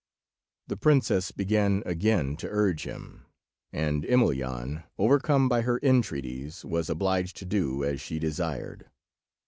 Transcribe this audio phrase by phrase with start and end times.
[0.65, 3.27] The princess began again to urge him,
[3.71, 8.89] and Emelyan, overcome by her entreaties, was obliged to do as she desired.